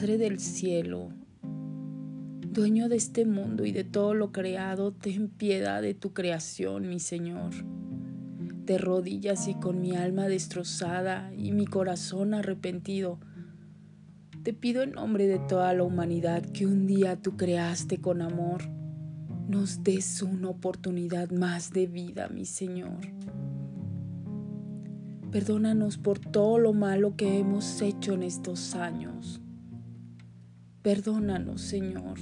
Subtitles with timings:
[0.00, 1.08] Padre del cielo,
[2.52, 7.00] dueño de este mundo y de todo lo creado, ten piedad de tu creación, mi
[7.00, 7.50] Señor.
[8.64, 13.18] De rodillas y con mi alma destrozada y mi corazón arrepentido,
[14.44, 18.68] te pido en nombre de toda la humanidad que un día tú creaste con amor,
[19.48, 23.00] nos des una oportunidad más de vida, mi Señor.
[25.32, 29.42] Perdónanos por todo lo malo que hemos hecho en estos años.
[30.88, 32.18] Perdónanos, Señor.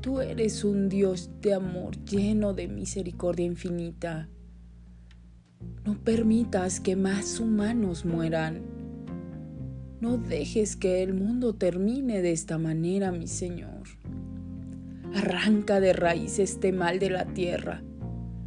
[0.00, 4.28] Tú eres un Dios de amor lleno de misericordia infinita.
[5.84, 8.62] No permitas que más humanos mueran.
[10.00, 13.84] No dejes que el mundo termine de esta manera, mi Señor.
[15.14, 17.84] Arranca de raíz este mal de la tierra.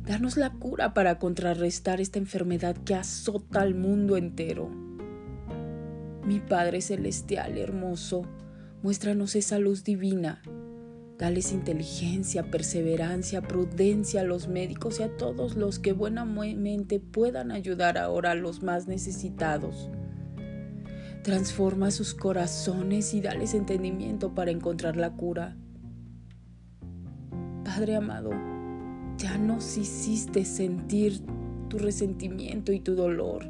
[0.03, 4.69] Danos la cura para contrarrestar esta enfermedad que azota al mundo entero.
[6.25, 8.23] Mi Padre Celestial hermoso,
[8.81, 10.41] muéstranos esa luz divina
[11.19, 17.97] Dales inteligencia, perseverancia, prudencia a los médicos y a todos los que buenamente puedan ayudar
[17.97, 19.89] ahora a los más necesitados.
[21.21, 25.57] Transforma sus corazones y dales entendimiento para encontrar la cura.
[27.65, 28.29] Padre amado,
[29.17, 31.19] ya nos hiciste sentir
[31.67, 33.45] tu resentimiento y tu dolor.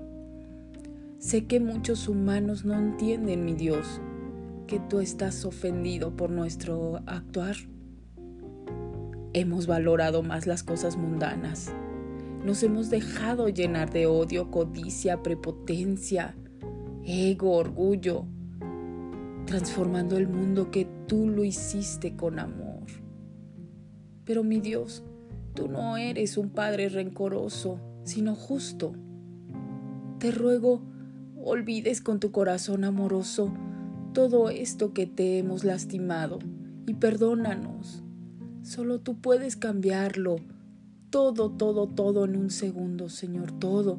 [1.20, 4.02] Sé que muchos humanos no entienden, mi Dios,
[4.70, 7.56] que tú estás ofendido por nuestro actuar.
[9.34, 11.74] Hemos valorado más las cosas mundanas.
[12.46, 16.36] Nos hemos dejado llenar de odio, codicia, prepotencia,
[17.04, 18.28] ego, orgullo,
[19.48, 22.86] transformando el mundo que tú lo hiciste con amor.
[24.24, 25.04] Pero mi Dios,
[25.56, 28.94] tú no eres un Padre rencoroso, sino justo.
[30.20, 30.84] Te ruego,
[31.44, 33.52] olvides con tu corazón amoroso
[34.20, 36.40] todo esto que te hemos lastimado
[36.86, 38.04] y perdónanos.
[38.64, 40.36] Solo tú puedes cambiarlo.
[41.10, 43.98] Todo, todo, todo en un segundo, Señor, todo.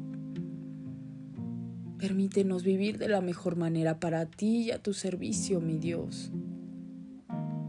[1.97, 6.31] Permítenos vivir de la mejor manera para ti y a tu servicio, mi Dios.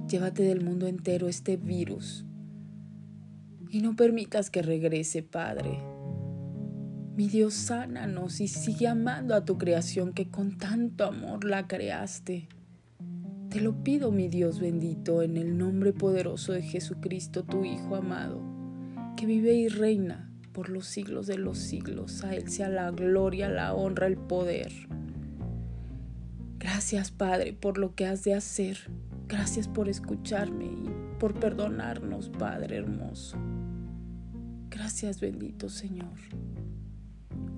[0.07, 2.27] Llévate del mundo entero este virus
[3.71, 5.79] y no permitas que regrese, Padre.
[7.15, 12.49] Mi Dios, sánanos y sigue amando a tu creación que con tanto amor la creaste.
[13.51, 18.41] Te lo pido, mi Dios bendito, en el nombre poderoso de Jesucristo, tu Hijo amado,
[19.15, 22.25] que vive y reina por los siglos de los siglos.
[22.25, 24.73] A Él sea la gloria, la honra, el poder.
[26.59, 28.79] Gracias, Padre, por lo que has de hacer.
[29.29, 33.37] Gracias por escucharme y por perdonarnos, Padre hermoso.
[34.71, 36.19] Gracias, bendito Señor.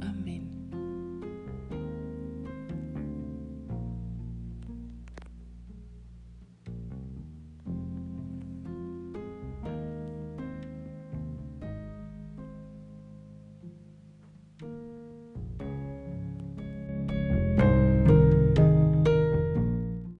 [0.01, 0.44] Amén.